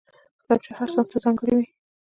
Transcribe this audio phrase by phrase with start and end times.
[0.41, 1.65] کتابچه هر صنف ته ځانګړې وي